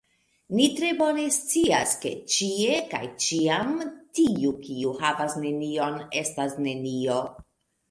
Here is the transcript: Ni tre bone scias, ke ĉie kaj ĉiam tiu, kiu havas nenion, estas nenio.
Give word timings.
Ni 0.59 0.63
tre 0.77 0.87
bone 1.01 1.25
scias, 1.35 1.93
ke 2.05 2.13
ĉie 2.37 2.79
kaj 2.95 3.03
ĉiam 3.27 3.77
tiu, 4.21 4.55
kiu 4.65 4.97
havas 5.05 5.39
nenion, 5.47 6.03
estas 6.25 6.61
nenio. 6.69 7.23